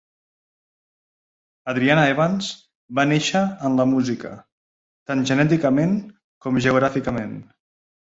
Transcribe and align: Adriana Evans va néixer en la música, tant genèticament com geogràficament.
Adriana 1.73 2.07
Evans 2.13 2.49
va 3.01 3.07
néixer 3.11 3.43
en 3.71 3.79
la 3.83 3.87
música, 3.93 4.35
tant 5.13 5.25
genèticament 5.35 5.97
com 6.45 6.63
geogràficament. 6.69 7.43